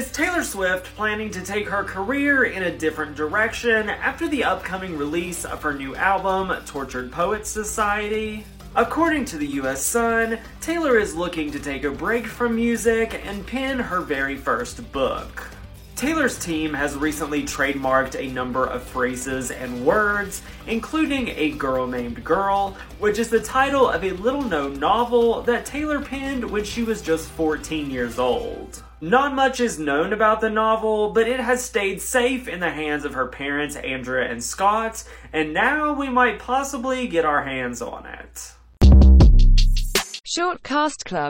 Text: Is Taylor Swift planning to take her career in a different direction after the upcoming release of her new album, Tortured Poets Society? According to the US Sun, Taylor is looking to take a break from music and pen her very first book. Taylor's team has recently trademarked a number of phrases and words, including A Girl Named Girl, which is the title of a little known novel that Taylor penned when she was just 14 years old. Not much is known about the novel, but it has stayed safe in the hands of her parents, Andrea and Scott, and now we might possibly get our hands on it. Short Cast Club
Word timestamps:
Is 0.00 0.10
Taylor 0.12 0.42
Swift 0.42 0.86
planning 0.96 1.30
to 1.32 1.42
take 1.42 1.68
her 1.68 1.84
career 1.84 2.44
in 2.44 2.62
a 2.62 2.74
different 2.74 3.16
direction 3.16 3.90
after 3.90 4.26
the 4.28 4.44
upcoming 4.44 4.96
release 4.96 5.44
of 5.44 5.60
her 5.60 5.74
new 5.74 5.94
album, 5.94 6.56
Tortured 6.64 7.12
Poets 7.12 7.50
Society? 7.50 8.46
According 8.74 9.26
to 9.26 9.36
the 9.36 9.46
US 9.60 9.84
Sun, 9.84 10.38
Taylor 10.62 10.98
is 10.98 11.14
looking 11.14 11.50
to 11.50 11.60
take 11.60 11.84
a 11.84 11.90
break 11.90 12.26
from 12.26 12.56
music 12.56 13.20
and 13.26 13.46
pen 13.46 13.78
her 13.78 14.00
very 14.00 14.38
first 14.38 14.90
book. 14.90 15.49
Taylor's 16.00 16.38
team 16.38 16.72
has 16.72 16.96
recently 16.96 17.42
trademarked 17.42 18.18
a 18.18 18.32
number 18.32 18.64
of 18.64 18.82
phrases 18.82 19.50
and 19.50 19.84
words, 19.84 20.40
including 20.66 21.28
A 21.28 21.50
Girl 21.50 21.86
Named 21.86 22.24
Girl, 22.24 22.74
which 22.98 23.18
is 23.18 23.28
the 23.28 23.38
title 23.38 23.86
of 23.86 24.02
a 24.02 24.12
little 24.12 24.40
known 24.40 24.80
novel 24.80 25.42
that 25.42 25.66
Taylor 25.66 26.00
penned 26.00 26.50
when 26.50 26.64
she 26.64 26.82
was 26.82 27.02
just 27.02 27.28
14 27.32 27.90
years 27.90 28.18
old. 28.18 28.82
Not 29.02 29.34
much 29.34 29.60
is 29.60 29.78
known 29.78 30.14
about 30.14 30.40
the 30.40 30.48
novel, 30.48 31.10
but 31.10 31.28
it 31.28 31.38
has 31.38 31.62
stayed 31.62 32.00
safe 32.00 32.48
in 32.48 32.60
the 32.60 32.70
hands 32.70 33.04
of 33.04 33.12
her 33.12 33.26
parents, 33.26 33.76
Andrea 33.76 34.30
and 34.30 34.42
Scott, 34.42 35.04
and 35.34 35.52
now 35.52 35.92
we 35.92 36.08
might 36.08 36.38
possibly 36.38 37.08
get 37.08 37.26
our 37.26 37.44
hands 37.44 37.82
on 37.82 38.06
it. 38.06 38.54
Short 40.24 40.62
Cast 40.62 41.04
Club 41.04 41.28